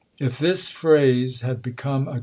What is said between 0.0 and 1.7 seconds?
If this phrase had